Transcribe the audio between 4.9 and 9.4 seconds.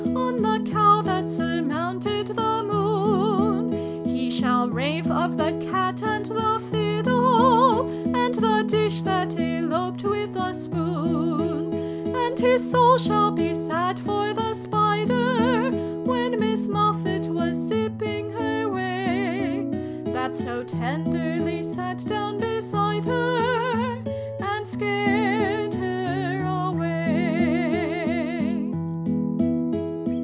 of the Cat and tJie Fiddle, And the Dish tJiat